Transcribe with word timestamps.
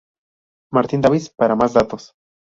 Martin 0.71 0.99
Davis, 0.99 1.29
para 1.29 1.55
más 1.55 1.73
datos. 1.73 2.15